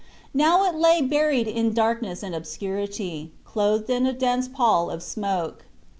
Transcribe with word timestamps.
Now 0.33 0.65
it 0.65 0.73
lay 0.73 1.01
buried 1.03 1.47
in 1.47 1.75
darkness 1.75 2.23
and 2.23 2.33
obscurity, 2.33 3.31
clothed 3.45 3.87
in 3.91 4.07
a 4.07 4.13
dense 4.13 4.47
pall 4.47 4.89
of 4.89 5.03
smoke. 5.03 5.63